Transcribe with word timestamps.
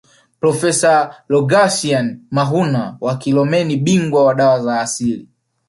Profesa 0.39 1.15
Rogasian 1.29 2.19
Mahuna 2.31 2.97
wa 3.01 3.17
Kilomeni 3.17 3.77
bingwa 3.77 4.25
wa 4.25 4.35
dawa 4.35 4.59
za 4.61 4.81
asili 4.81 5.29